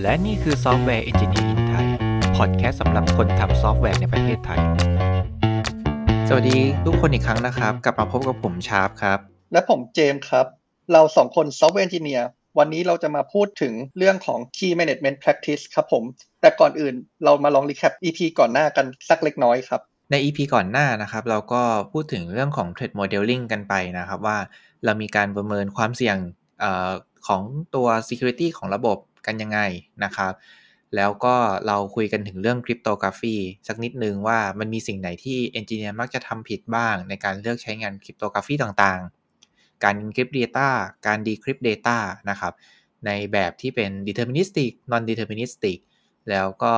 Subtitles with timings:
[0.00, 4.60] และนี่คือ Software Engineer in Thai Podcast สำหรับคนทำซอฟต์แวร์ในประเทศไทย
[6.28, 9.18] สวัสดีทุกคนอีกครั้งนะครับ กลับมาพบกับผมชาร์ปครับ
[9.52, 10.46] และผมเจมส์ครับ
[10.92, 12.26] เราสองคน software engineer
[12.58, 16.04] วันนี้เราจะมาพูดถึงเรื่องของ Key Management Practice ครับผม
[16.40, 19.80] แต่ก่อนอื่นเรามาลอง recap EP ก่อนหน้ากันสักเล็กน้อยครับ
[20.10, 21.62] ใน EP ก่อนหน้านะครับ เราก็
[21.92, 24.38] พูดถึงเรื่องของ Threat Modeling กันไปนะครับว่า
[24.84, 26.16] เรามีการประเมินความเสี่ยง
[26.62, 26.64] อ
[27.26, 27.42] ของ
[27.74, 29.60] ตัว Security ของระบบ กันยังไง
[30.04, 30.32] นะครับ
[30.96, 31.36] แล้วก็
[31.66, 33.36] เราคุยกันถึงเรื่องคริปโตกราฟี
[33.68, 40.68] สักนิดนึงว่ามันมีสิ่งไหนที่เอนจิเนียร์มักจะทำผิดบ้างในการเลือกใช้งานคริปโตกราฟีต่างๆ การ encrypt data
[41.06, 41.98] การ decrypt data
[42.30, 42.52] นะครับ
[43.06, 45.78] ในแบบที่เป็น deterministic non deterministic
[46.30, 46.74] แล้วก็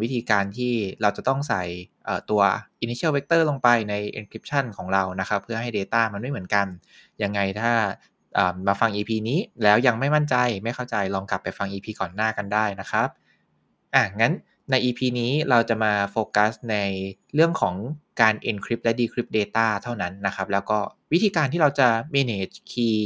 [0.00, 1.62] วิธีการที่เราจะต้องใส่
[2.30, 2.42] ตัว
[2.84, 6.66] initial vector ลงไปใน encryption ของเรานะครับ เพื่อให้ data มันไม่เหมือนกัน
[7.22, 7.72] ยังไงถ้า
[8.66, 13.08] มาฟัง EP นี้แล้วยังไม่มั่นใจไม่เข้าใจลองกลับไปฟัง EP ก่อนหน้ากันได้นะครับ
[13.94, 14.32] อะงั้น
[14.70, 16.76] ใน EP นี้เราจะมาโฟกัสใน
[17.34, 17.74] เรื่องของ
[18.20, 20.78] การ encrypt และ decrypt data เท่านั้นนะครับ แล้วก็
[21.12, 22.96] วิธีการที่เราจะ manage key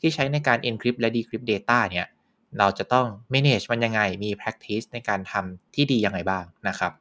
[0.00, 2.06] ที่ใช้ในการ encrypt และ decrypt data เนี่ย
[2.58, 6.92] เราจะต้อง manage มันยังไง มี practice ในการทำที่ดียังไงบ้างนะครับ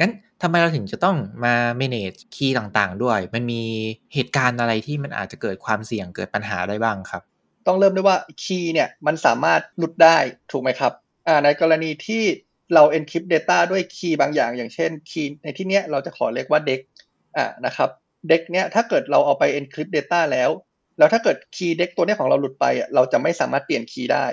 [0.00, 3.62] งั้นทำไมเราถึงจะต้องมา manage คีย์ต่างๆ ด้วย มันมี
[4.14, 7.22] เหตุการณ์อะไรที่มันอาจจะเกิดความเสี่ยงเกิดปัญหาได้บ้างครับ
[7.66, 10.16] ต้องเริ่มด้วยว่าคีย์เนี่ยมันสามารถหลุดได้
[10.52, 10.92] ถูกไหมครับ
[11.26, 12.22] อ่าในกรณีที่
[12.74, 16.82] เรา encrypt data ด้วยคีย์บางอย่าง อย่างเช่นคีย์ในที่เนี้ยเราจะขอเรียกว่า deck
[17.36, 17.90] อ่านะครับ
[18.30, 20.50] deck เนี้ยถ้าเกิดเราเอาไป encrypt data แล้ว
[20.98, 24.26] แล้วถ้าเกิดคีย์ deck ตัวนี้ของเราหลุดไปเราจะไม่สามารถเปลี่ยนคีย์ได้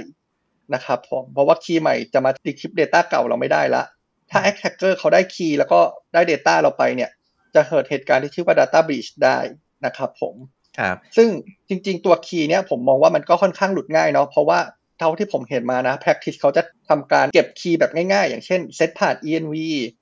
[0.73, 3.83] นะครับผมเพราะว่า key ใหม่จะมา decrypt data เก่าเราไม่ได้ละ
[4.31, 5.79] ถ้า attacker เขาได้ key แล้วก็
[6.13, 7.09] ได้ Data เราไปเนี่ย
[7.55, 9.37] จะเกิดเหตุการณ์ที่ชื่อว่า Data Breach ได้
[9.85, 10.35] นะครับผม
[10.79, 11.27] ครับซึ่ง
[11.69, 14.59] จริง ๆ ตัว key เนี่ยผมมองว่ามันก็ค่อนข้างหลุดง่ายเนาะเพราะว่า
[14.99, 19.55] เท่าที่ผมเห็นมานะ practice เขาจะทำการเก็บ key แบบง่ายๆ อย่างเช่นเซตผ่าน env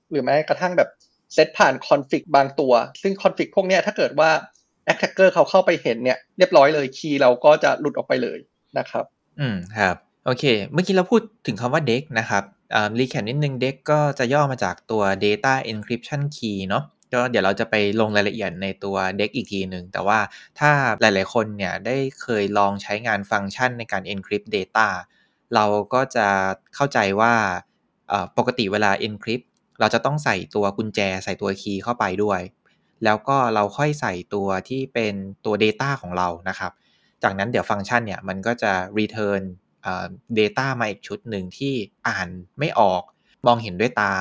[0.09, 0.89] หรือแม้กระทั่งแบบ
[1.33, 4.29] เซตผ่าน config บางตัว ซึ่ง config พวกนี้ถ้าเกิดว่า
[4.91, 8.39] attacker เขาเข้าไปเห็นเนี่ยเรียบร้อยเลย key เราก็จะหลุดออกไปเลย
[8.77, 9.05] นะครับ
[9.39, 10.43] อืมครับ โอเค
[10.73, 12.43] เมื่อกี้เราพูดถึงคำว่า deck นะครับ
[12.99, 20.19] รีแคปนิดนึง deck ก็จะย่อมาจากตัว data encryption key เนาะก็เดี๋ยวเราจะไปลงรายละเอียดในตัว deck อีกทีหนึ่ง แต่ว่า
[20.59, 20.71] ถ้า
[21.01, 24.87] หลายๆคนเนี่ยได้เคยลองใช้งานฟังก์ชันในการ encrypt data
[25.55, 26.27] เราก็จะ
[26.75, 27.33] เข้าใจว่า
[28.37, 29.45] ปกติเวลา encrypt
[29.79, 32.41] เราจะต้องใส่ตัวกุญแจใส่ตัวคีย์เข้าไปด้วย
[33.03, 35.13] แล้วก็เราค่อยใส่ตัวที่เป็น
[35.45, 36.71] ตัว data ของเรานะครับ
[37.23, 39.41] จากนั้นเดี๋ยวฟังก์ชันเนี่ยมันก็จะ return
[40.39, 41.73] Data มาอีกชุดหนึ่งที่
[42.07, 42.27] อ่าน
[42.59, 43.03] ไม่ออก
[43.47, 44.13] มองเห็นด้วยตา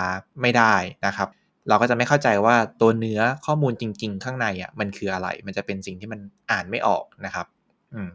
[0.43, 0.75] ไม่ได้
[1.07, 1.29] นะครับ
[1.69, 6.21] เราก็จะไม่เข้าใจว่าตัวเนื้อข้อมูลจริง ๆ ข้างในอะมันคืออะไร มันจะเป็นสิ่งที่มัน
[6.51, 7.47] อ่านไม่ออกนะครับ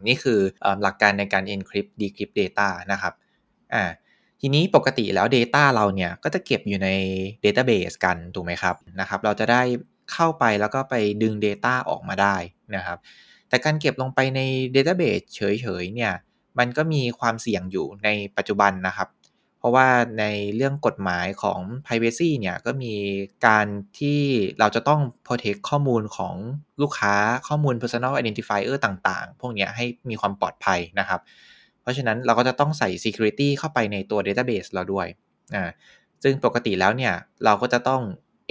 [0.06, 0.38] นี่คือ
[0.82, 3.12] หลักการในการ encrypt decrypt data นะครับ
[3.74, 3.84] อ่า
[4.40, 6.88] ทีนี้ปกติแล้ว Data เราเนี่ยก็จะเก็บอยู่ใน
[7.44, 9.62] Database กันถูกไหมครับนะครับ เราจะได้
[10.12, 12.36] เข้าไปแล้วก็ไปดึง Data ออกมาได้
[12.76, 12.98] นะครับ
[13.48, 14.40] แต่การเก็บลงไปใน
[14.74, 15.40] Database เฉ
[15.82, 16.12] ยๆเนี่ย
[16.58, 19.08] มันก็มีความเสี่ยงอยู่ในปัจจุบันนะครับ
[19.58, 19.88] เพราะว่า
[20.20, 20.24] ใน
[20.56, 22.94] เรื่องกฎหมายของ Privacy เนี่ยก็มี
[23.46, 23.66] การ
[23.98, 24.20] ที่
[24.58, 26.34] เราจะต้อง protect ข้อมูลของ
[26.82, 27.14] ลูกค้า
[27.48, 31.20] ข้อมูล personal identifier ต่างๆ พวกนี้ให้มีความปลอดภัยนะครับ
[31.82, 35.06] เพราะฉะนั้นเราก็จะต้องใส่ security เข้าไปในตัว database เราด้วย
[35.54, 35.70] อ่า
[36.22, 37.14] ซึ่งปกติแล้วเนี่ย
[37.44, 38.02] เราก็จะต้อง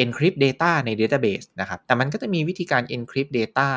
[0.04, 3.70] encrypt data ใน database นะครับ แต่มันก็จะมีวิธีการ encrypt data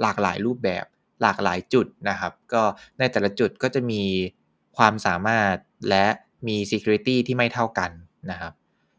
[0.00, 0.84] หลากหลายรูปแบบ
[1.22, 2.62] หลากหลายจุดนะครับ ก็
[2.98, 4.02] ในแต่ละจุดก็จะมี
[4.76, 5.54] ความสามารถ
[5.88, 6.06] และ
[6.48, 7.90] มี security ที่ไม่เท่ากัน
[8.30, 8.52] นะครับ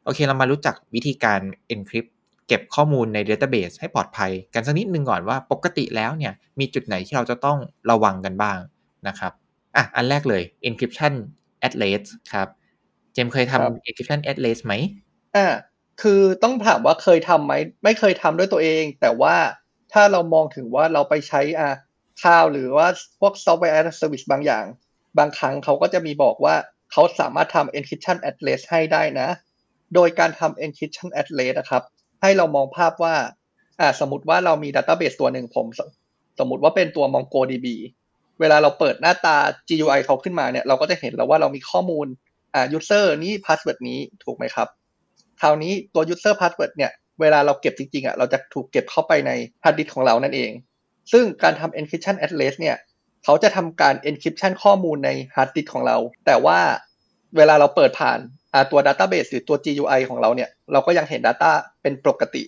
[0.03, 1.39] โอเคเรามารู้จักวิธีการ
[1.73, 2.11] encrypt
[2.47, 7.57] เก็บข้อมูลใน database ให้ปลอดภัย กันสักนิดนึงก่อนว่าปกติแล้วเนี่ยมีจุดไหนที่เราจะต้อง
[7.91, 8.57] ระวังกันบ้าง
[9.07, 9.33] นะครับ
[9.75, 11.13] อะอันแรกเลย encryption
[11.67, 12.47] atlas ครับ
[13.13, 14.73] เจมเคยทำ encryption atlas ไหม
[15.35, 15.47] อ่า
[16.01, 19.35] คือต้องถามว่าเคยทำไหมไม่เคยทำด้วยตัวเอง แต่ว่า
[19.93, 21.69] ถ้าเรามองถึงว่าเราไปใช้อ่า
[22.21, 22.87] คลาวหรือว่า
[23.19, 24.65] พวกซอฟต์แวร์ as a service บางอย่าง
[25.17, 26.55] บางครั้งเขาก็จะมีบอกว่า
[26.91, 29.29] เขาสามารถทำ encryption address ให้ได้นะ
[29.95, 31.83] โดยการทำ encryption address นะครับ
[32.21, 33.15] ให้เรามองภาพว่า
[33.79, 35.65] อ่าสมมติว่าเรามี database ตัวหนึ่งผม
[36.39, 37.67] สมมติว่าเป็นตัว MongoDB
[38.39, 39.37] เวลาเราเปิดหน้าตา
[39.69, 42.07] GUI เขาขึ้นมาเนี่ยเราก็จะเห็นแล้วว่าเรามีข้อมูล
[42.53, 44.67] อ่า user นี้ password นี้ถูกไหมครับ
[45.41, 49.31] คราวนี้ตัว user password เนี่ยเวลาเราเก็บจริงๆอะเราจะถูกเก็บเข้าไปใน
[49.63, 50.51] hard disk ของเรานั่นเอง
[51.11, 52.77] ซึ่งการทำ encryption address เนี่ย
[53.23, 56.59] เขาจะทำการ encryption ข้อมูลใน hard disk ของเรา แต่ว่า
[57.37, 58.19] เวลาเราเปิดผ่าน
[58.71, 61.51] ตัว database หรือตัว GUI ของเราเนี่ย เราก็ยังเห็น data
[61.81, 62.43] เป็นปกติ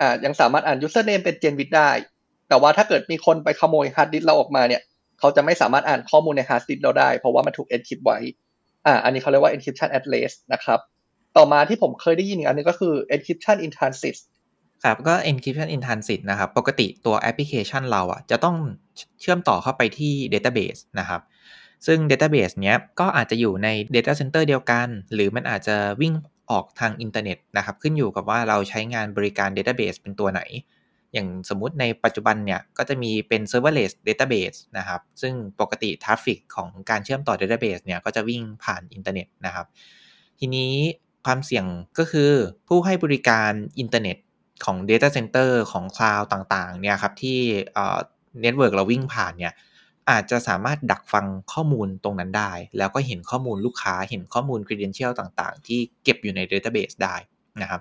[0.00, 1.90] อ่ายังสามารถอ่าน username เป็น genwidth ได้
[2.48, 4.82] แต่ว่าถ้าเกิดมีคนไปขโมย hard disk เราออกมาเนี่ย
[5.18, 8.18] เขาจะไม่สามารถอ่านข้อมูลใน hard disk เราได้ เพราะว่ามันถูก encrypt ไว้
[8.86, 10.80] อ่าอันนี้เขาเรียกว่า encryption at rest นะครับ
[11.36, 14.16] ต่อมาที่ผมเคยได้ยินอีกอันนึงก็คือ encryption in transit
[14.86, 18.56] ครับก็ encryption in transit นะครับ ปกติตัวแอปพลิเคชันเราอะจะต้อง
[19.20, 21.20] เชื่อมต่อเข้าไปที่ database นะครับ
[21.86, 26.14] ซึ่ง database เนี้ยก็อาจจะอยู่ใน data center เดียวกัน หรือมันอาจจะวิ่ง
[26.50, 30.40] ออกทางอินเทอร์เน็ตนะครับ ขึ้นอยู่กับว่าเราใช้งานบริการ database เป็นตัวไหน
[31.12, 39.66] อย่างสมมุติในปัจจุบันเนี่ย ก็จะมีเป็น serverless database นะครับ ซึ่งปกติ traffic ของการเชื่อมต่อ database เนี่ยก็จะวิ่งผ่านอินเทอร์เน็ตนะครับ
[40.38, 40.72] ทีนี้
[41.26, 41.66] ความเสี่ยง
[41.98, 42.30] ก็คือ
[42.68, 44.16] ผู้ให้บริการอินเทอร์เน็ต
[44.64, 47.38] ของ Data Center ของ Cloud ต่างๆเนี่ยครับที่
[48.40, 49.54] network เราวิ่งผ่านเนี่ย
[50.10, 57.16] อาจจะสามารถดักฟังข้อมูลตรงนั้นได้ แล้วก็เห็นข้อมูลลูกค้าเห็นข้อมูล credential ต่างๆ ที่เก็บอยู่ใน Database ได้
[57.62, 57.80] นะครับ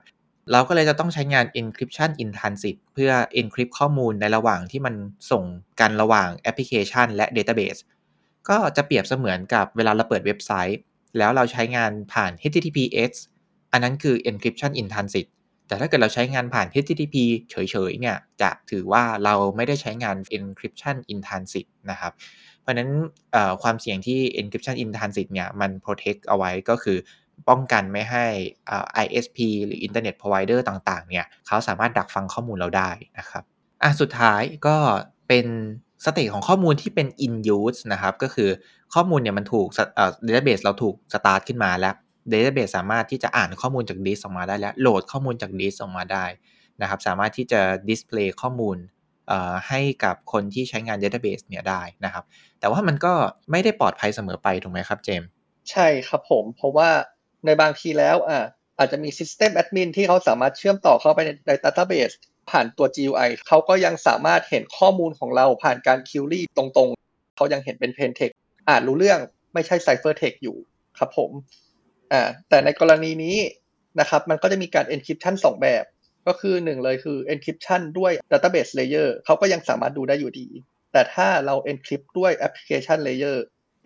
[0.51, 4.95] เราก็เลยจะต้องใช้งาน encryption in transit เพื่อ encrypt ข้อมูลในระหว่างที่มัน
[5.31, 5.44] ส่ง
[5.80, 7.80] กันระหว่างแอปพลิเคชันและ Database
[8.50, 10.80] ก็จะเปรียบเสมือนกับเวลาเราเปิดเว็บไซต์
[11.18, 13.13] แล้วเราใช้งานผ่าน HTTPS
[13.71, 15.28] อันนั้นคือ encryption in transit
[15.68, 17.16] แต่ถ้าเกิดเราใช้งานผ่าน HTTP
[17.50, 17.56] เฉ
[17.90, 22.14] ยๆ เนี่ย จะถือว่าเราไม่ได้ใช้งาน encryption in transit นะครับ
[22.62, 22.90] เพราะนั้น
[23.64, 26.98] ความเสี่ยงที่ encryption in transit เนี่ย มัน protect เอาไว้ก็คือ
[27.50, 28.26] ป้องกันไม่ให้
[29.04, 33.44] ISP หรือ Internet Provider ต่างๆ เนี่ย เขาสามารถดักฟังข้อมูลเราได้นะครับ
[33.84, 34.78] อะ สุดท้ายก็
[35.28, 35.48] เป็น
[36.06, 38.50] state ของข้อมูลที่เป็น in use นะครับ ก็คือ
[38.94, 39.68] ข้อมูลเนี่ยมันถูก
[40.28, 41.96] database เราถูกสตาร์ทขึ้นมาแล้ว
[42.31, 46.25] database สามารถที่จะอ่านข้อมูลจากดิสออกมาได้แล้ว load ข้อมูลจากดิสออกมาได้
[46.81, 48.77] นะครับ สามารถที่จะ display ข้อมูล
[49.69, 52.24] ให้กับคนที่ใช้งาน database เนี่ยได้นะครับ
[52.60, 53.13] แต่ว่ามันก็
[53.51, 55.24] ไม่ได้ปลอดภัยเสมอไปถูกไหมครับเจม
[55.72, 56.89] ใช่ครับผม เพราะว่า
[57.45, 58.39] ในบางทีแล้วอะ
[58.78, 62.16] อาจจะมี system admin ที่เขาสามารถเชื่อมต่อเข้าไปใน database
[62.50, 68.36] ผ่านตัว GUI เขาก็ยังสามารถเห็นข้อมูลของเราผ่านการ query ตรงๆ เขายังเห็นเป็น plain text
[68.69, 69.19] อ่านรู้เรื่อง
[69.54, 70.57] ไม่ใช่ cipher text อยู่
[70.98, 71.31] ครับผม
[72.12, 73.38] อ่าแต่ในกรณีนี้
[74.00, 75.86] นะครับมันก็จะมีการ encryption 2 แบบ
[76.28, 80.48] ก็คือหนึ่งเลยคือ encryption ด้วย database layer เขาก็ยังสามารถดูได้อยู่ดี
[80.92, 83.38] แต่ถ้าเรา encrypt ด้วย application layer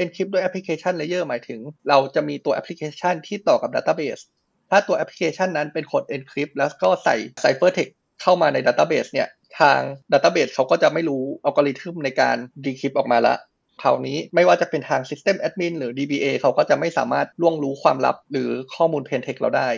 [0.02, 4.22] encrypt ด้วย application layer หมายถึง เราจะมีตัว application ที่ต่อกับ database
[4.70, 9.28] ถ้าตัว application นั้นเป็น code encrypt แล้วก็ใส่ ciphertext เข้ามาใน database เนี่ย
[9.60, 9.80] ทาง
[10.12, 13.36] database เขาก็จะไม่รู้อัลกอริทึมในการ decrypt ออกมาละ
[13.82, 19.70] คราวนี้ไม่ว่าจะเป็นทาง System Admin หรือ DBA เขาก็จะไม่สามารถล่วงรู้ความลับหรือข้อมูล Plain Text เราได้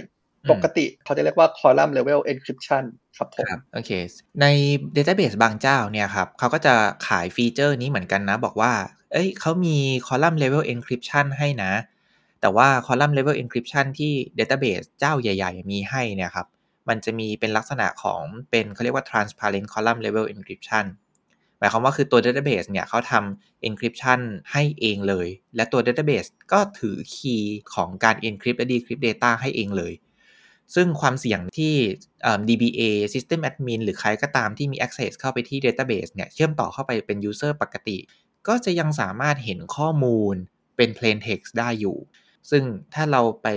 [0.52, 2.84] ปกติเขาจะเรียกว่า Column Level Encryption
[3.18, 3.92] ครับผมโอเค
[4.42, 4.46] ใน
[4.96, 6.74] Database บางเจ้าเนี่ยครับเขาก็จะ
[7.08, 8.74] ขายฟีเจอร์นี้เหมือนกันนะ บอกว่า
[9.12, 9.78] เอ้ยเขามี
[10.08, 11.72] Column Level Encryption ให้นะ
[12.42, 16.48] แต่ว่า Column Level Encryption ที่ Database เจ้าใหญ่ ๆ มีให้เนี่ยครับ
[16.90, 21.11] มันจะมีเป็นลักษณะของเป็นเขาเรียกว่า transparent column level encryption ห
[21.62, 24.22] มายความว่าคือตัว Database เนี่ยเขาทำ encryption
[24.52, 29.94] ให้เองเลย และตัว Database ก็ถือคีย์ของการ encrypt และ decrypt data ให้เองเลย
[30.76, 31.74] ซึ่งความเสี่ยงที่
[32.48, 32.82] DBA
[33.14, 37.98] System Admin หรือใครก็ตามที่มี access เข้าไปที่ Database เนี่ยเชื่อมต่อเข้าไปเป็น user ปกติ
[38.48, 40.36] ก็จะยังสามารถเห็นข้อมูล
[40.78, 41.98] เป็น plain text ได้อยู่
[42.52, 43.48] ซึ่งถ้าเราไป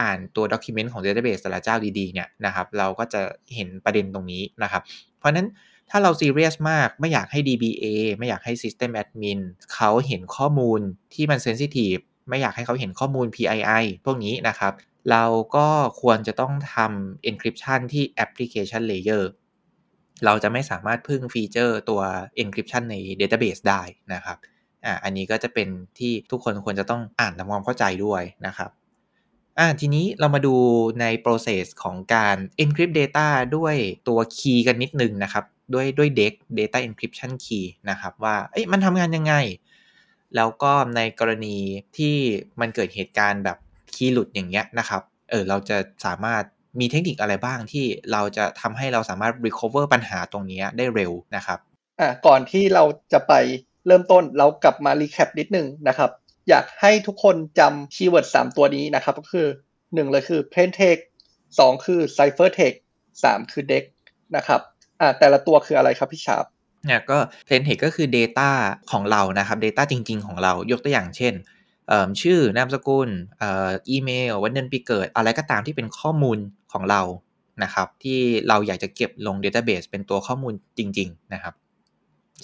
[0.00, 3.20] อ่านตัว document ของ Database แต่ละเจ้าดีๆ เนี่ยนะครับ เราก็จะ
[3.54, 4.82] เห็นประเด็นตรงนี้นะครับ
[5.18, 5.46] เพราะนั้น
[5.90, 7.84] ถ้าเราซีเรียสมากไม่อยากให้ DBA
[8.18, 9.40] ไม่อยากให้ System Admin
[9.74, 10.80] เขาเห็นข้อมูล
[11.14, 11.96] ที่มันเซนซิทีฟ
[12.28, 14.72] ไม่อยากให้เขาเห็นข้อมูล PII พวกนี้นะครับ
[15.10, 15.24] เรา
[15.56, 15.68] ก็
[16.00, 19.24] ควรจะต้องทำ encryption ที่ application layer
[20.24, 22.00] เราจะไม่สามารถพึ่งฟีเจอร์ตัว
[22.42, 23.82] encryption ใน database ได้
[24.14, 24.36] นะครับ
[24.84, 25.68] อ่าอันนี้ก็จะเป็น
[25.98, 28.70] ที่ทุกคนควรจะต้องอ่านทำความเข้าใจด้วยนะครับ
[29.58, 30.54] อ่าทีนี้เรามาดู
[31.00, 33.74] ใน process ของการ encrypt data ด้วย
[34.08, 39.34] ตัว key กันนิดนึงนะครับ ด้วยด้วย DEX Data Encryption Key นะครับว่าเอ้ยมันทำงานยังไง
[40.36, 41.56] แล้วก็ในกรณี
[41.96, 42.16] ที่
[42.60, 43.58] มันเกิดเหตุการณ์แบบ
[43.94, 46.44] คีย์หลุดอย่างเงี้ยนะครับเออเราจะสามารถ
[46.80, 51.58] มีเทคนิคอะไรบ้างที่เราจะทำให้เราสามารถ recover ปัญหาตรงนี้ได้เร็วนะครับ
[52.00, 53.32] อ่าก่อนที่เราจะไป
[53.86, 56.10] เริ่มต้นเรากลับมา recap นิดนึงนะครับ
[56.48, 59.46] อยากให้ทุกคนจำคีย์เวิร์ด3ตัวนี้นะครับ ก็คือ
[59.78, 61.04] 1 เลยคือ plain text
[61.48, 62.80] 2 คือ cipher text
[63.14, 63.84] 3 คือ dex
[64.36, 64.60] นะครับ
[65.00, 66.44] อ่าแต่ละตัวคืออะไรครับพี่ชาบ
[66.86, 68.50] เนี่ยก็ plain text ก็คือ Data
[68.90, 71.34] ของเรานะครับ Data จริง ๆ ของเรายกตัวอย่างเช่น
[72.22, 73.08] ชื่อนามสกุล
[73.42, 76.38] อีเมลวันเดือนปีเกิด อะไรก็ตามที่เป็นข้อมูล
[76.72, 77.02] ของเรา
[77.62, 81.54] นะครับ ที่เราอยากจะเก็บลง Database เป็นตัวข้อมูลจริง ๆ นะครับ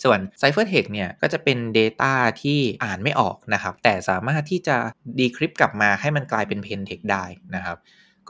[0.05, 4.77] ส่วน Ciphertext เนี่ยก็จะเป็น Data ที่อ่านไม่ออกนะครับ แต่สามารถที่จะ
[5.19, 7.79] decrypt กลับมาให้มันกลายเป็น plain text ได้นะครับ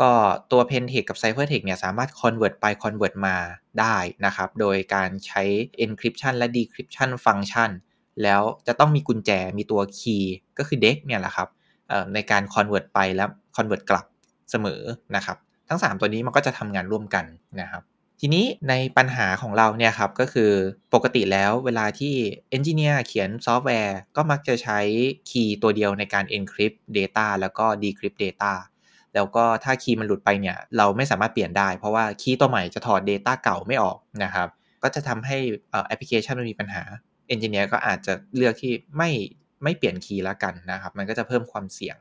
[0.01, 0.11] ก็
[0.53, 3.37] ตัว Pentext กับ Ciphertext เนี่ยสามารถ convert ไป convert มา
[3.81, 5.43] ได้นะครับ โดยการใช้
[5.85, 7.71] encryption และ decryption function
[8.23, 10.25] แล้วจะต้องมีกุญแจมีตัว key
[10.59, 11.49] ก็คือ DEX เนี่ยแหละครับ
[12.15, 14.07] ในการ convert ไปแล้ว convert กลับ
[14.51, 14.83] เสมอ
[15.17, 15.37] นะครับ
[15.69, 17.25] ทั้ง 3 ตัวนี้มันก็จะทำงานร่วมกัน
[17.61, 17.83] นะครับ
[18.21, 20.51] ทีนี้ในปัญหาของเราเนี่ยครับก็คือ
[20.95, 22.15] ปกติแล้วเวลาที่
[22.51, 24.79] engineer เขียนซอฟต์แวร์ ก็มักจะใช้
[25.31, 28.53] key ตัวเดียวในการ encrypt data แล้วก็ decrypt data
[29.17, 34.49] แล้วก็ถ้า key มันหลุดไปเนี่ยเราไม่สามารถเปลี่ยนได้ เพราะว่า key ตัวใหม่จะถอด Data เก่าไม่ออกนะครับ
[34.83, 35.39] ก็จะทำให้
[35.87, 36.83] แอปพลิเคชันมันมีปัญหา
[37.29, 39.11] engineer ก็อาจจะเลือกที่ไม่
[39.65, 41.97] ไม่เปลี่ยน key แล้วกันนะครับ มันก็จะเพิ่มความเสี่ยง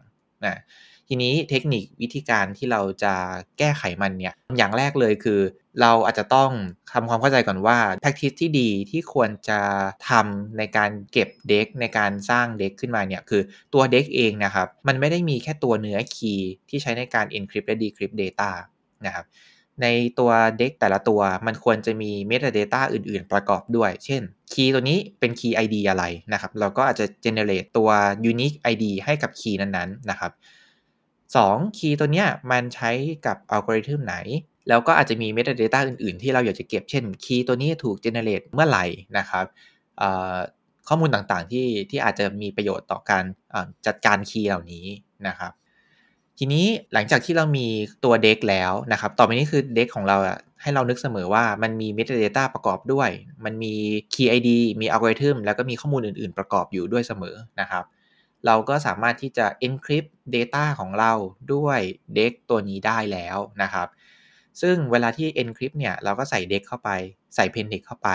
[0.45, 0.59] นะ
[1.07, 3.13] ทีนี้เทคนิควิธีการที่เราจะ
[3.57, 5.39] แก้ไขมันเนี่ยอย่างแรกเลยคือ
[5.81, 6.51] เราอาจจะต้อง
[6.93, 9.59] ทำความเข้าใจก่อนว่า practice ที่ดีที่ควรจะ
[10.09, 13.41] ทำในการเก็บเด็กในการสร้างเด็กขึ้นมาเนี่ยคือ
[13.73, 18.51] ตัวเด็กเองนะครับมันไม่ได้มีแค่ตัวเนื้อคีย์ที่ใช้ในการ encrypt และ decrypt data
[19.05, 19.25] นะครับ
[19.81, 19.87] ใน
[20.19, 24.21] ตัวเด็กแต่ละตัวมันควรจะมี metadata อื่น ๆ ประกอบด้วย เช่น
[24.53, 27.89] คีย์ตัวนี้เป็นคีย์ ID อะไรนะครับ เราก็อาจจะ generate ตัว
[28.31, 30.31] unique ID ให้กับ key นั้น ๆ นะครับ
[31.33, 32.91] 2 key ตัวเนี้ยมันใช้
[33.25, 34.15] กับอัลกอริทึมไหน
[34.69, 38.85] แล้วก็อาจจะมี metadata อื่นๆ ที่เราอยากจะเก็บเช่น key ตัวนี้ถูก generate เมื่อไหร่
[39.17, 39.45] นะครับ
[40.87, 43.23] ข้อมูลต่างๆที่ที่อาจจะมีประโยชน์ต่อการ
[43.85, 44.85] จัดการ key เหล่านี้
[45.27, 45.51] นะครับ
[46.37, 47.67] ทีนี้หลังจากที่เรามี
[48.03, 50.17] ตัว DEK แล้วนะครับ ต่อไปนี้คือ DEK ของเรา
[50.61, 53.09] ให้เรานึกเสมอว่ามันมี metadata ประกอบด้วย
[53.45, 53.73] มันมี
[54.13, 54.49] key ID
[54.81, 57.83] มีอัลกอริทึมแล้วก็มีข้อมูลอื่นๆ ประกอบอยู่ด้วยเสมอนะครับ
[58.45, 61.11] เราก็สามารถที่จะ encrypt data ของเรา
[61.53, 61.79] ด้วย
[62.15, 63.87] เด็กตัวนี้ได้แล้วนะครับ
[64.61, 66.89] ซึ่งเวลาที่ encrypt เนี่ย เราก็ใส่เด็กเข้าไป
[67.35, 68.09] ใส่ pentext เข้าไป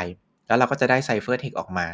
[0.47, 1.89] แล้วเราก็จะได้ ciphertext ออกมา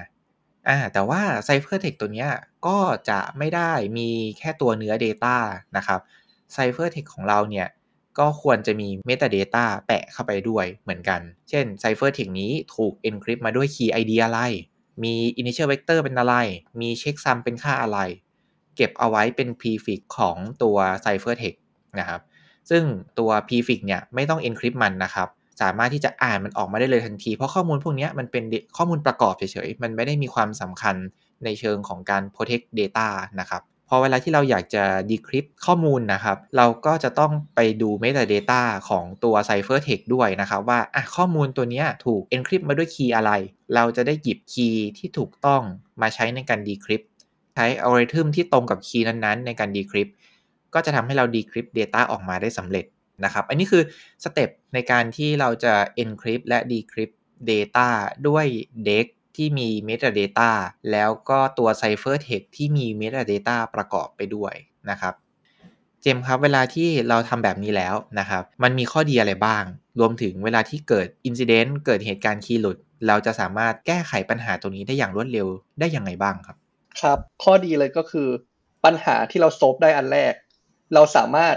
[0.69, 2.27] อ่าแต่ว่า ciphertext ตัวนี้
[2.67, 2.79] ก็
[3.09, 5.37] จะไม่ได้มีแค่ตัวเนื้อ Data
[5.77, 6.01] นะครับ
[6.55, 7.69] Ciphertext ของเราเนี่ย
[8.19, 14.41] ก็ควรจะมี Metadata แปะเข้าไปด้วยเหมือนกัน เช่น Ciphertext นี้ถูก encrypt มาด้วย Key ID อะไร
[15.03, 16.35] มี Initial Vector เป็นอะไร
[16.81, 17.99] มี Checksum เป็นค่าอะไร
[18.77, 21.61] เก็บเอาไว้เป็น prefix ของตัว Ciphertext
[21.99, 22.21] นะครับ
[22.71, 22.83] ซึ่ง
[23.19, 25.29] ตัว prefix เนี่ยไม่ต้อง encrypt มันนะครับ
[25.63, 28.45] สามารถที่จะอ่านมันออกมาได้เลยทันที เพราะข้อมูลพวกนี้มันเป็น
[28.77, 30.97] ข้อมูลประกอบเฉยๆ มันไม่ได้มีความสำคัญ
[31.45, 33.09] ในเชิงของการ protect data
[33.41, 43.33] นะครับพอเวลาที่เราอยากจะ decrypt ข้อมูลนะครับ เราก็จะต้องไปดู metadata ของตัว ciphertext ด้วยนะครับ ว่าอะข้อมูลตัวนี้ถูก encrypt มาด้วยคีย์อะไร
[43.75, 45.63] เราจะได้หยิบคีย์ที่ถูกต้อง
[46.01, 47.07] มาใช้ในการ decrypt
[47.57, 50.13] ใช้อัลกอริทึมที่ตรงกับคีย์นั้นๆ ในการ decrypt
[50.75, 52.85] ก็จะทำให้เรา decrypt data ออกมาได้สำเร็จ
[53.25, 53.83] นะครับ อันนี้คือ
[54.25, 57.17] สเต็ปในการที่เราจะ encrypt และ decrypt
[57.51, 57.89] data
[58.29, 58.47] ด้วย
[58.89, 60.51] DEX ที่มี metadata
[60.93, 64.55] แล้วก็ตัว ciphertext ที่มี metadata ประกอบไปด้วย
[64.91, 65.15] นะครับ
[66.03, 69.65] เจมครับ เวลาที่เราทำแบบนี้แล้วนะครับ มันมีข้อดีอะไรบ้าง
[70.01, 75.47] รวมถึงเวลาที่เกิด incident เกิดเหตุการณ์คีย์หลุด เราจะสามารถแก้ไขปัญหาตรงนี้ได้อย่างรวดเร็ว
[75.81, 76.57] ได้อยังไงบ้างครับ
[77.01, 78.29] ครับ ข้อดีเลยก็คือ
[78.85, 80.35] ปัญหาที่เราโซฟได้อันแรก
[80.95, 81.57] เราสามารถ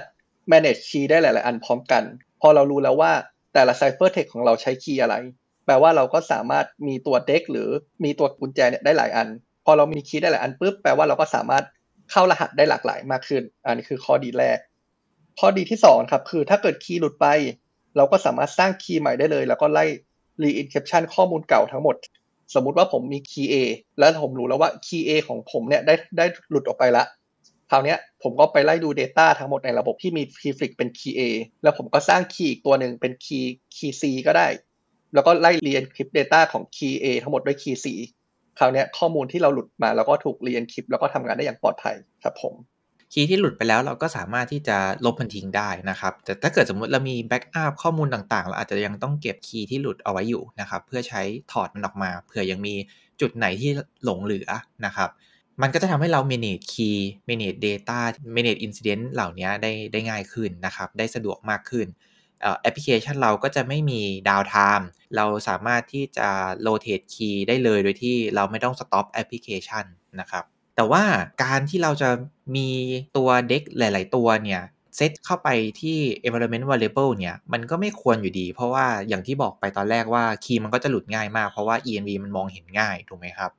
[0.51, 2.03] manage key ได้หลาย ๆ อันพร้อมกัน
[2.41, 3.11] พอเรารู้แล้วว่า
[3.53, 5.15] แต่ละ ciphertext ของเราใช้คีย์อะไร
[5.65, 7.69] แปลว่าเราก็สามารถมีตัวเด็กหรือ
[8.03, 9.27] มีตัวกุญแจเนี่ยได้หลายอัน
[9.65, 11.63] พอเรามีคีย์ได้หลายอันปุ๊บแปลว่าเราก็สามารถ
[12.11, 14.57] เข้ารหัสได้หลากหลายมากขึ้น อันนี้คือข้อดีแรก
[15.39, 17.27] ข้อดีที่2ครับคือถ้าเกิดคีย์หลุดไป
[17.97, 19.85] เราก็สามารถสร้างคีย์ใหม่ได้เลย แล้วก็ไล่
[20.41, 21.95] re-encryption ข้อมูลเก่าทั้งหมด
[22.53, 23.55] สมมุติว่าผมมีคีย์ A
[23.99, 27.03] แล้วผมรู้แล้วว่าคีย์ A ของผมเนี่ยได้ได้หลุดออกไปละ
[27.71, 31.21] คราวนี้ผมก็ไปไล่ดู Data ทั้งหมดในระบบที่มี prefix เป็น key A
[31.63, 34.47] แล้วผมก็สร้างคีย์อีกตัวหนึ่งเป็น key key C ก็ได้
[35.13, 37.85] แล้วก็ไล่ re-encrypt data ของ key A ทั้งหมดด้วย key C
[38.59, 42.53] คราวนี้ข้อมูลที่เราหลุดมาแล้วก็ถูก re-encrypt แล้วก็ทำงานได้อย่างปลอดภัยครับผม
[43.13, 52.75] คีย์ที่หลุดไปแล้วเราก็สามารถที่จะลบมันทิ้งได้นะครับ แต่ถ้าเกิดสมมุติเรามีแบ็กอัพข้อมูลต่างๆ เราอาจจะยังต้องเก็บคีย์ที่หลุดเอาไว้อยู่นะครับ เพื่อใช้ถอดมันออกมาเผื่อยังมี
[53.21, 53.71] จุดไหนที่
[54.03, 54.49] หลงเหลือ
[54.85, 55.09] นะครับ
[55.61, 56.99] มันก็จะทำให้เรา manage key
[57.29, 57.99] manage data
[58.35, 61.87] manage incident เหล่านี้ได้ได้ง่ายขึ้นนะครับ ได้สะดวกมากขึ้น
[62.61, 66.29] แอปพลิเคชันเราก็จะไม่มี downtime เราสามารถที่จะ
[66.65, 69.85] rotate key ได้เลยโดยที่เราไม่ต้อง stop แอปพลิเคชัน
[70.19, 70.45] นะครับ
[70.79, 71.03] แต่ว่า
[71.43, 72.09] การที่เราจะ
[72.55, 72.69] มี
[73.17, 74.61] ตัว DEK หลาย ๆ ตัวเนี่ย
[74.95, 75.49] เซตเข้าไป
[75.81, 83.51] ที่ environment variable เนี่ย มันก็ไม่ควรอยู่ดี เพราะว่าอย่างที่บอกไปตอนแรกว่า key มันก็จะหลุดง่ายมาก เพราะว่า env มันมองเห็นง่าย ถูกไหมครับ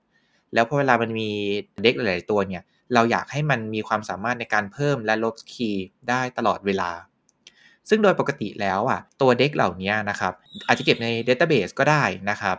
[0.54, 1.30] แล้วพอเวลามันมี
[1.82, 2.62] DEK หลาย ๆ ตัวเนี่ย
[2.94, 6.90] เราอยากให้มันมีความสามารถในการเพิ่มและลบ key ได้ตลอดเวลา
[7.88, 10.32] ซึ่งโดยปกติแล้วอะตัวเด็กเหล่านี้นะครับ
[10.66, 12.56] อาจจะเก็บใน Database ก็ได้นะครับ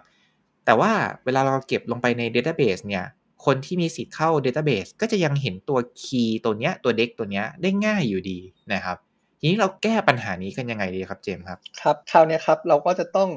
[0.66, 0.92] แต่ว่า
[1.26, 3.06] เวลาเราเก็บลงไปใน Database เนี่ย
[3.46, 8.40] คนที่มีสิทธิ์เข้า Database ก็จะยังเห็นตัวคีย์ตัวเนี้ยตัวเด็กตัวเนี้ยได้ง่ายอยู่ดี
[8.74, 8.98] นะครับ
[9.40, 13.30] ทีนี้เราแก้ปัญหานี้กันยังไงดีครับเจมส์ครับ ครับ คราวนี้ครับ เราก็จะต้อง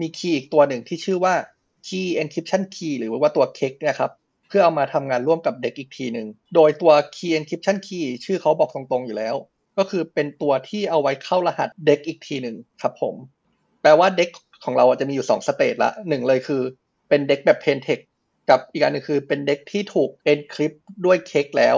[0.00, 1.34] มีคีย์อีกตัวหนึ่งที่ชื่อว่า
[1.86, 4.12] key encryption key หรือว่าตัว KEK เนี่ยครับ
[4.48, 9.34] เพื่อเอามาทำงานร่วมกับเด็กอีกทีหนึ่งโดยตัว key encryption key ชื่อเขาบอกตรงๆอยู่แล้ว
[9.78, 13.14] ก็คือเป็นตัวที่เอาไว้เข้ารหัส DEK อีกทีหนึ่งครับผม
[13.82, 14.30] แปลว่า DEK
[14.64, 16.62] ของเราจะมีอยู่2 stage ละหนึ่งเลยคือ
[17.08, 18.04] เป็น DEK แบบ plain text
[18.50, 21.76] กับอีกอันนึงคือเป็นเด็กที่ถูก encrypt ด้วยเค้กแล้ว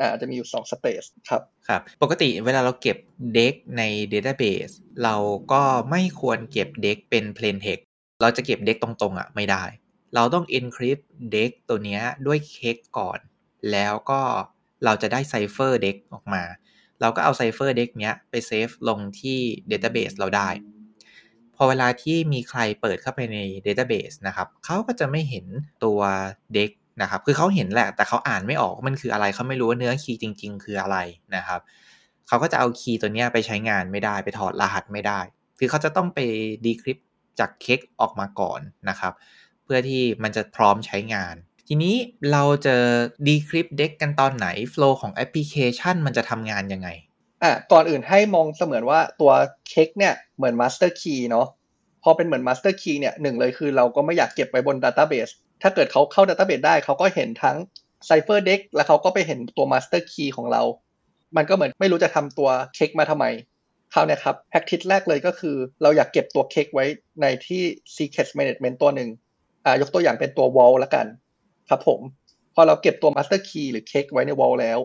[0.00, 2.96] อ่าจะมีอยู่2สเตจครับครับ ปกติเวลาเราเก็บ
[3.34, 4.72] DEK ใน database
[5.04, 5.16] เรา
[5.52, 7.84] ก็ไม่ควรเก็บ DEK เป็น plain text
[8.22, 9.64] เราจะเก็บ DEK ตรงๆอะไม่ได้
[10.14, 13.18] เราต้อง encrypt DEK ตัวนี้ด้วย KEK ก่อน
[13.72, 14.20] แล้วก็
[14.84, 16.42] เราจะได้ cipher DEK ออกมา
[17.00, 19.38] เราก็เอา cipher DEK เนี้ยไป save ลงที่
[19.70, 20.48] Database เราได้
[21.58, 25.46] พอเวลาที่มีใครเปิดเข้าไปใน Database นะครับเขาก็จะไม่เห็น
[25.84, 26.00] ตัว
[26.54, 26.70] DEK
[27.02, 30.96] นะครับคือเขาเห็นแหละแต่เขาอ่านไม่ออกมันคืออะไรเขาไม่รู้ว่าเนื้อ key จริง ๆ คืออะไร
[31.36, 31.60] นะครับ
[32.28, 35.20] เขาก็จะเอา key ตัวนี้ไปใช้งานไม่ได้ไปถอดรหัสไม่ได้
[35.58, 36.18] คือเขาจะต้องไป
[36.64, 36.98] ดีคริป
[37.38, 39.12] จากเค้กออกมาก่อนนะครับ
[39.64, 41.34] เพื่อที่มันจะพร้อมใช้งาน
[41.68, 41.94] ทีนี้
[42.32, 42.76] เราจะ
[43.26, 46.88] decrypt deck กันตอนไหน flow ของแอปพลิเคชันมันจะทำงานยังไง
[47.42, 49.32] อะก่อนอื่นให้มองเสมือนว่าตัว
[49.68, 51.46] เค้กเนี่ยเหมือน master key เนาะ
[52.02, 57.56] พอเป็นเหมือน master key เนี่ยหนึ่งเลยคือเราก็ไม่อยากเก็บไว้บน database ถ้าเกิดเขาเข้า database ได้เขาก็เห็นทั้ง
[58.08, 60.62] cipher deck แล้วเขาก็ไปเห็นตัว master key ของเรา
[61.36, 63.24] มันก็เหมือนไม่รู้จะทำตัวเค้กมาทำไม
[63.94, 66.84] คราวนี้ครับแ a c t i c แรกเลยก็คือ เราอยากเก็บตัวเค้กไว้
[67.22, 67.62] ในที่
[67.96, 69.08] secret management ตัวหนึ่ง
[69.64, 71.06] อ่ายกตัวอย่างเป็นตัว wall ละกัน
[71.68, 72.00] ครับผม
[72.54, 74.78] พอเราเก็บตัว master key หรือ cake ไว้ใน wall แล้ว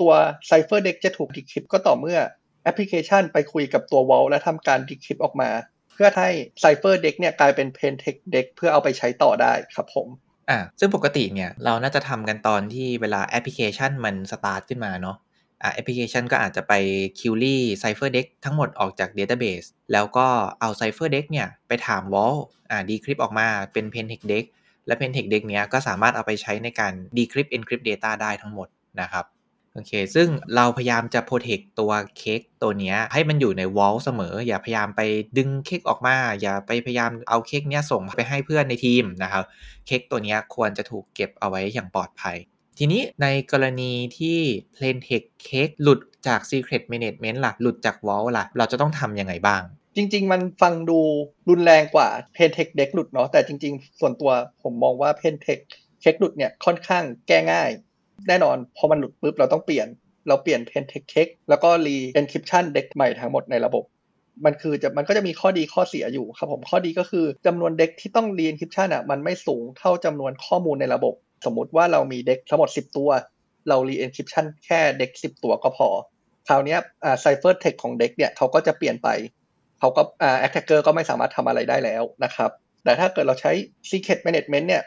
[0.00, 0.12] ตัว
[0.50, 2.18] cipher deck จะถูก decrypt ก็ต่อเมื่อ
[2.62, 5.50] แอปพลิเคชันไปคุยกับตัว wall และทำการ decrypt ออกมา
[5.92, 6.30] เพื่อให้
[6.62, 10.08] cipher deck เนี่ยกลายเป็น plain text deck เพื่อเอาไปใช้ต่อได้ครับผม
[10.50, 15.16] อ่าซึ่งปกติเนี่ยเราน่าจะทำกันตอนที่เวลาแอปพลิเคชันมันสตาร์ทขึ้นมาเนาะ
[15.74, 16.72] แอปพลิเคชันก็อาจจะไป
[17.18, 20.26] query cipher deck ทั้งหมดออกจาก database แล้วก็
[20.60, 22.36] เอา cipher deck เนี่ยไปถาม wall
[22.70, 24.44] อ่า decrypt ออกมาเป็น plain text deck
[24.86, 28.68] และ plain text deck เนี้ยก็สามารถเอาไปใช้ในการ decrypt encrypt data ได้ทั้งหมด
[29.00, 29.24] นะครับ
[29.74, 35.00] โอเค ซึ่งเราพยายามจะ protect ตัวเค้กตัวนี้ให้มันอยู่ใน wall เสมอ อย่าพยายามไป
[35.38, 39.44] ดึงเค้กออกมา อย่าไปพยายามเอาเค้กเนี้ยส่งไปให้เพื่อนในทีมนะครับ
[39.86, 42.36] เค้กตัวนี้ควรจะถูกเก็บเอาไว้อย่างปลอดภัย
[42.78, 44.38] ทีนี้ในกรณีที่
[44.74, 49.62] plain text cake หลุดจาก secret management ล่ะ หลุดจาก vault ล่ะ เราจะต้องทำยังไงบ้าง
[49.96, 50.98] จริง ๆ มันฟังดู
[51.48, 54.30] รุนแรงกว่า plain text deck หลุดเนาะ แต่จริง ๆ ส่วนตัว
[54.62, 55.64] ผมมองว่า plain text
[56.02, 57.70] cake หลุดเนี่ยค่อนข้างแก้ง่าย
[58.28, 59.86] แน่นอนพอมันหลุดปุ๊บเราต้องเปลี่ยน
[60.28, 63.84] เราเปลี่ยน plain text cake แล้วก็ re encryption deck ใหม่ทั้งหมดในระบบ
[64.44, 73.10] มันคือจะมันก็จะมีข้อดีข้อเสียอยู่ครับผมข้อดีก็คือจำนวนเด็กที่ต้อง re encryption อะมันไม่สูงเท่าจำนวนข้อมูลในระบบ สมมุติว่าเรามีเด็กทั้งหมด 10 ตัว
[73.68, 75.88] เรา re encryption แค่เด็ก 10 ตัวก็พอ
[76.48, 79.08] คราวนี้อ่า cipher text ของเด็กเนี่ยเขาก็จะเปลี่ยนไป
[79.78, 82.50] เขาก็อ่า attacker ก็ไม่สามารถทำอะไรได้แล้วนะครับ
[82.84, 83.52] แต่ถ้าเกิดเราใช้
[83.90, 84.82] secret management เนี่ย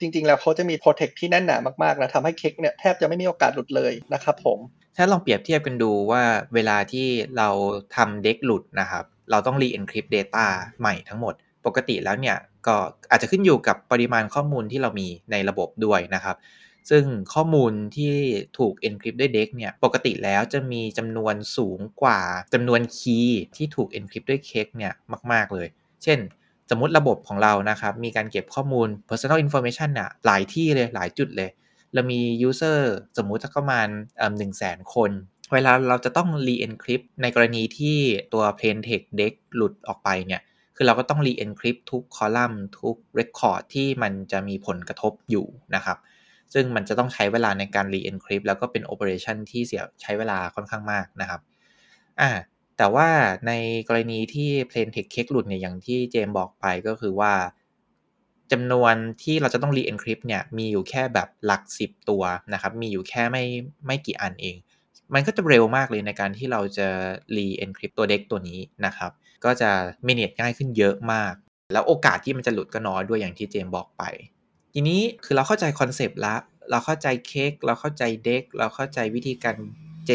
[0.00, 4.58] จริง ๆ แล้วเขาจะมี protect ที่แน่นหนามากๆนะทำให้เค้กเนี่ยแทบจะไม่มีโอกาสหลุดเลยนะครับผม
[4.96, 6.22] ถ้าลองเปรียบเทียบกันดูว่า
[6.54, 7.48] เวลาที่เรา
[7.96, 10.46] ทำเด็กหลุดนะครับ เราต้อง re encrypt data
[10.80, 11.34] ใหม่ทั้งหมด
[11.66, 12.76] ปกติแล้วเนี่ยก็
[13.10, 16.36] อาจจะขึ้นอยู่กับปริมาณข้อมูลที่เรามีในระบบด้วยนะครับ
[16.90, 17.04] ซึ่ง
[17.34, 18.14] ข้อมูลที่
[18.58, 22.20] ถูก encrypt ด้วย DEX เนี่ย ปกติแล้วจะมีจำนวนสูงกว่า
[22.54, 24.92] จำนวนคีย์ที่ถูก encrypt ด้วย CAKE เนี่ย
[25.32, 25.68] มาก ๆ เลย
[26.04, 26.18] เช่น
[26.70, 31.50] สมมติระบบของเรานะครับ มีการเก็บข้อมูล personal information น่ะหลายที่เลยหลายจุดเลย
[31.94, 32.78] เรามี user
[33.18, 33.88] สมมุติสักประมาณ
[34.38, 35.10] หนึ่งแสนคน
[35.52, 37.96] เวลาเราจะต้อง re-encrypt ในกรณีที่
[38.32, 40.42] ตัว plain text DEX หลุดออกไปเนี่ย
[40.76, 45.98] คือเราก็ต้อง re-encrypt ทุกคอลัมน์ทุก record ที่มันจะมีผลกระทบอยู่นะครับ
[46.54, 51.40] ซึ่งมันจะต้องใช้เวลาในการ re-encrypt แล้วก็เป็น operation ที่เสียใช้เวลาค่อนข้างมากนะครับ
[52.20, 52.30] อ่า
[52.78, 53.08] แต่ว่า
[53.46, 53.52] ใน
[53.88, 57.32] กรณีที่ plain text cake หลุดเนี่ยอย่างที่เจมบอกไปก็คือว่า
[58.52, 63.44] จำนวนที่เราจะต้อง re-encrypt เนี่ยมีอยู่แค่แบบหลัก 10 ตัวนะครับ มีอยู่แค่ไม่
[63.86, 64.56] ไม่กี่อันเอง
[65.14, 66.88] มันก็จะเร็วมากเลยในการที่เราจะ
[67.36, 69.10] re-encrypt ตัวเด็กตัวนี้นะครับ
[69.44, 69.70] ก็จะ
[70.04, 71.34] เมเนจง่ายขึ้นเยอะมาก
[71.72, 74.02] แล้วโอกาสที่มันจะหลุดก็น้อยด้วยอย่างที่เจมบอกไป
[74.72, 76.36] ทีนี้คือเราเข้าใจคอนเซปต์ละ
[76.70, 79.56] เราเข้าใจเค้กเราเข้าใจเด็กเราเข้าใจวิธีการ
[80.06, 80.10] เจ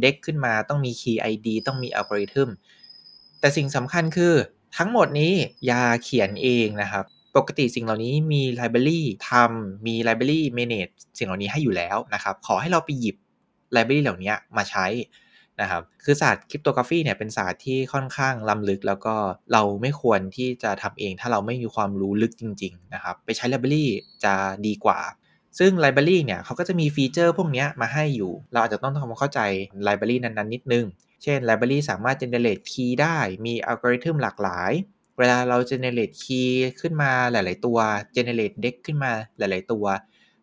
[0.00, 2.48] เด็กขึ้นมาต้องมี Key ID ต้องมีอัลกอริทึม
[3.40, 4.34] แต่สิ่งสำคัญคือ
[4.76, 5.32] ทั้งหมดนี้
[5.66, 7.04] อย่าเขียนเองนะครับ
[7.36, 13.16] ปกติสิ่งเหล่านี้มีไลบรารีทำมี library manage สิ่งเหล่านี้ให้อยู่แล้วนะครับ ขอให้เราไปหยิบ
[13.72, 14.86] library เหล่านี้มาใช้
[15.60, 19.14] นะครับ คือศาสตร์ cryptography เนี่ยเป็นศาสตร์ที่ค่อนข้างล้ำลึก แล้วก็
[19.52, 23.84] เราไม่ควรที่จะทำเอง ถ้าเราไม่มีความรู้ลึกจริง ๆ นะครับ ไปใช้ library
[24.24, 24.34] จะ
[24.66, 24.98] ดีกว่า
[25.58, 29.40] ซึ่ง library เนี่ยเขาก็จะมี feature พวกนี้มาให้อยู่ เราอาจจะต้องทำความเข้าใจ
[29.82, 30.84] library นั้นๆนิดนึง
[31.22, 34.72] เช่น library สามารถ generate key ได้ มีอัลกอริทึมหลากหลาย
[35.18, 37.78] เวลาเราเจเนเรตคีย์ขึ้นมาหลาย ๆ ตัว
[38.12, 39.84] เจเนเรตเด็กขึ้นมาหลาย ๆ ตัว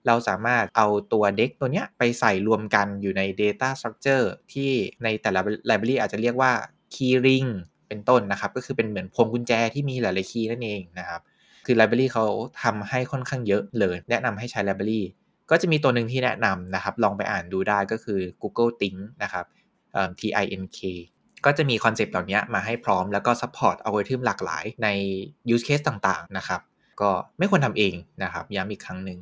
[0.08, 4.72] เราสามารถเอาตัว deck ตัวเนี้ยไปใส่รวมกันอยู่ใน data structure ที่
[5.04, 6.52] ในแต่ละ library อาจจะเรียกว่า
[6.94, 7.50] key ring
[7.88, 11.22] เป็นต้นนะครับ ก็คือเป็นเหมือนพวงกุญแจที่มีหลายๆคีย์นั่นเองนะครับ
[11.72, 12.26] คือ library เขา
[12.64, 15.02] ทำให้ค่อนข้างเยอะเลย แนะนำให้ใช้ library
[15.52, 19.46] ก็จะมีตัวหนึ่งที่แนะนำนะครับ ลองไปอ่านดูได้ก็คือ Google Think นะครับ
[20.20, 20.80] TINK
[21.46, 24.88] ก็จะมี concept เหล่านี้มาให้พร้อมแล้วก็ support อัลกอริทึมหลากหลายใน
[25.54, 26.62] use case ต่างๆนะครับ
[27.02, 29.20] ก็ไม่ควรทำเองนะครับ ย้ำอีกครั้งหนึ่ง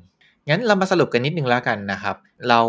[0.50, 2.16] งั้นเรามาสรุปกันนิดนึงแล้วกันนะครับ
[2.50, 2.62] เรา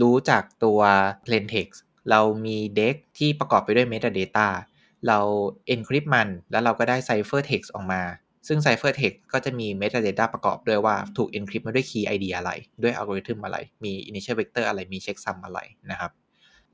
[0.00, 0.80] รู้จากตัว
[1.24, 1.78] plain text
[2.10, 4.48] เรามี DEK ที่ประกอบไปด้วย metadata
[5.06, 5.18] เรา
[5.74, 8.02] encrypt มัน แล้วเราก็ได้ cipher text ออกมา
[8.48, 12.50] ซึ่ง cipher text ก็จะมี metadata ประกอบด้วยว่าถูก encrypt มาด้วย key ID อะไร
[12.82, 15.58] ด้วยอัลกอริทึมอะไร มี initial vector อะไร มี checksum อะไร
[15.90, 16.12] นะครับ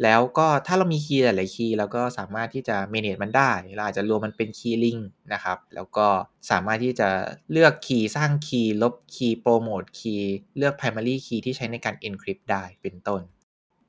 [0.03, 4.99] แล้วก็ถ้าเรามี key หลายๆ key เราก็สามารถที่จะ manage มันได้ เราอาจจะรวมมันเป็น key ring
[5.33, 6.07] นะครับ แล้วก็
[6.51, 7.09] สามารถที่จะ
[7.53, 13.21] เลือก key สร้าง key ลบ key promote key เลือก primary key ที่ใช้ในการ encrypt ได้ เป็นต้น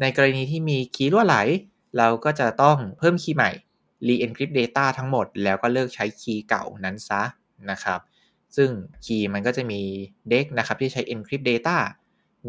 [0.01, 1.37] ในกรณีที่มี key รั่วไหล
[1.97, 3.51] เราก็จะต้องเพิ่ม key ใหม่
[4.07, 7.21] re-encrypt data ทั้งหมด แล้วก็เลิกใช้ key เก่านั้นซะ
[7.71, 7.99] นะครับ
[8.55, 8.69] ซึ่ง
[9.05, 9.81] คีย์มันก็จะมี
[10.31, 11.77] deck นะครับที่ใช้ encrypt data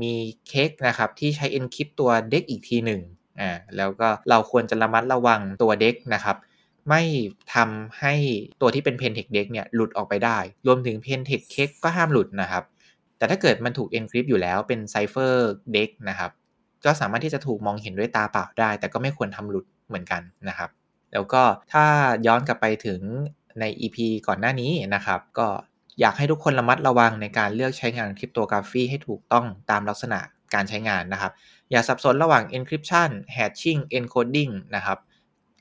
[0.03, 0.12] มี
[0.49, 3.01] เค้กนะครับที่ใช้ encrypt ตัว deck อีกทีหนึ่ง
[3.40, 6.37] อ่าแล้วก็เราควรจะระมัดระวังตัว deck นะครับ
[6.88, 7.03] ไม่
[7.55, 8.14] ทำให้
[8.61, 12.64] ตัวที่เป็น Pentex deck เนี่ยหลุดออกไปได้ รวมถึง Pentex cake ก็ห้ามหลุดนะครับ
[13.19, 15.35] แต่ถ้าเกิดมันถูก encrypt อยู่แล้วเป็น cipher
[15.75, 16.31] deck นะครับ
[16.85, 20.71] ก็สามารถที่จะถูกมองเห็นด้วยตาเปล่าได้ แต่ก็ไม่ควรทำหลุดเหมือนกันนะครับ
[21.12, 21.42] แล้วก็
[21.73, 21.85] ถ้า
[22.27, 23.01] ย้อนกลับไปถึง
[23.61, 25.49] ใน EP ก่อนหน้านี้นะครับ ก็
[26.01, 30.21] อยากให้ทุกคนระมัดระวังในการเลือกใช้งานคริปโตกราฟีให้ถูกต้องตามลักษณะ
[30.55, 31.33] การใช้งานนะครับ
[31.71, 34.99] อย่าสับสนระหว่าง encryption hashing encoding นะครับ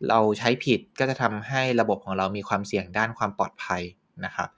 [0.10, 3.82] เราใช้ผิดก็จะทำให้ระบบของเรามีความเสี่ยงด้านความปลอดภัย
[4.26, 4.50] นะครับ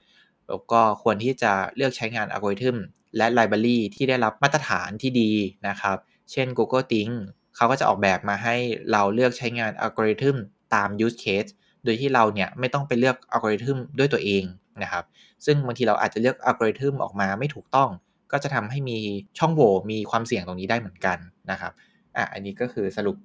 [0.47, 2.77] แล้วก็ควรที่จะเลือกใช้งานอัลกอริทึม
[3.17, 5.31] และ library ที่ได้รับมาตรฐานที่ดี
[5.67, 5.97] นะครับ
[6.31, 7.13] เช่น Google Think
[7.55, 8.55] เขาก็จะออกแบบมาให้
[8.91, 10.35] เราเลือกใช้งานอัลกอริทึม
[10.73, 11.51] ตาม use case
[11.87, 14.43] โดยที่เราเนี่ยไม่ต้องไปเลือกอัลกอริทึมด้วยตัวเอง
[14.83, 15.03] นะครับ
[15.45, 17.89] ซึ่งบางทีเราอาจจะเลือกอัลกอริทึมออกมาไม่ถูกต้อง
[18.31, 18.97] ก็จะทำให้มี
[19.39, 21.17] ช่องโหว่มีความเสี่ยงตรงนี้ได้เหมือนกัน
[21.51, 21.71] นะครับ
[22.17, 23.17] อะอันนี้ก็คือสรุป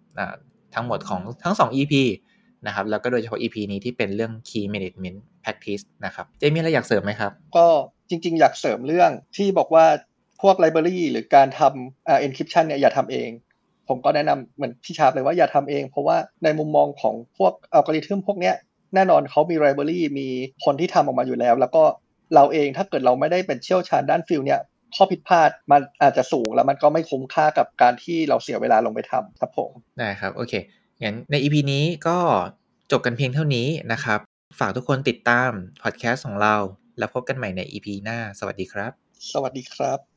[0.75, 1.94] ทั้งหมดของทั้ง 2 EP
[2.66, 7.66] นะครับแล้วก็โดยเฉพาะ EP นี้ที่เป็นเรื่อง Key Management Practice นะครับเจมี่อะไรอยากเสริมไหมครับ ก็
[8.09, 9.87] จริง ๆ อยากเสริมเรื่องที่บอกว่า
[10.42, 13.31] พวก library หรือการทำอ่า encryption เนี่ยอย่าทำเอง
[13.92, 18.55] ผมก็แนะนำเหมือนพี่ชาร์ปเลยว่าอย่าทำเอง เพราะว่าในมุมมองของพวกอัลกอริทึมพวกเนี้ย
[18.94, 20.28] แน่นอนเขามี library มี
[20.64, 21.83] คนที่ทำออกมาอยู่แล้ว แล้วก็
[22.35, 24.61] เราเองถ้าเกิดเราไม่ได้เป็นเชี่ยวชาญด้าน field เนี่ย
[24.94, 30.52] ข้อผิดพลาดมันอาจจะสูงแล้วมันก็ไม่คุ้มค่ากับการที่เราเสียเวลาลงไปทำครับผมได้ครับโอเค
[31.02, 32.18] งั้นใน EP นี้ก็
[32.92, 34.20] จบกันเพียงเท่านี้นะครับ
[34.59, 35.50] ฝากทุกคนติดตาม
[35.83, 36.57] พอดแคสต์ของเรา
[36.98, 38.92] แล้วพบกันใหม่ใน EP หน้า สวัสดีครับ
[39.33, 40.12] สวัสดีครับ